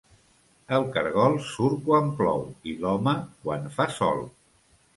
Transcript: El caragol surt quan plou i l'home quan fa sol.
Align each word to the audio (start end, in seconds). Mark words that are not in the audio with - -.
El 0.77 0.85
caragol 0.95 1.35
surt 1.49 1.83
quan 1.89 2.09
plou 2.21 2.43
i 2.73 2.75
l'home 2.81 3.17
quan 3.47 3.71
fa 3.79 3.91
sol. 4.03 4.27